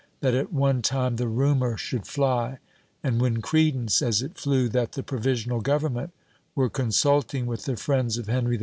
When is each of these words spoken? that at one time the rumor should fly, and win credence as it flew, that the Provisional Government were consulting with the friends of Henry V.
that 0.21 0.33
at 0.33 0.51
one 0.51 0.81
time 0.81 1.17
the 1.17 1.27
rumor 1.27 1.77
should 1.77 2.07
fly, 2.07 2.57
and 3.03 3.21
win 3.21 3.39
credence 3.39 4.01
as 4.01 4.23
it 4.23 4.33
flew, 4.35 4.67
that 4.67 4.93
the 4.93 5.03
Provisional 5.03 5.61
Government 5.61 6.09
were 6.55 6.71
consulting 6.71 7.45
with 7.45 7.65
the 7.65 7.77
friends 7.77 8.17
of 8.17 8.25
Henry 8.25 8.57
V. 8.57 8.59